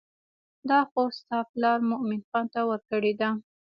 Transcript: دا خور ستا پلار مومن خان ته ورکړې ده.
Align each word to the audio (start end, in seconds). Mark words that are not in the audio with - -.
دا 0.69 0.79
خور 0.89 1.09
ستا 1.19 1.37
پلار 1.51 1.79
مومن 1.89 2.21
خان 2.29 2.45
ته 2.53 2.61
ورکړې 2.69 3.13
ده. 3.19 3.29